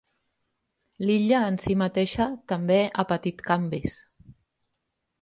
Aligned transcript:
L'illa 1.07 1.43
en 1.51 1.59
si 1.67 1.77
mateixa 1.83 2.29
també 2.55 2.81
ha 3.05 3.09
patit 3.15 3.47
canvis. 3.53 4.03